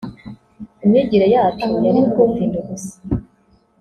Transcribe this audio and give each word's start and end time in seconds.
imyigire 0.83 1.25
yacu 1.35 1.67
yari 1.85 1.99
nk’ubufindo 2.07 2.57
gusa 2.67 2.95